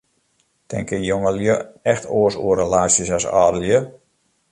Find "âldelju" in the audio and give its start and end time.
3.43-3.79